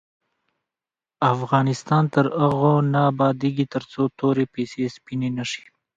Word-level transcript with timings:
افغانستان 1.33 2.03
تر 2.13 2.25
هغو 2.41 2.73
نه 2.93 2.99
ابادیږي، 3.11 3.65
ترڅو 3.73 4.01
توري 4.19 4.45
پیسې 4.53 4.83
سپینې 4.95 5.29
نشي. 5.37 5.63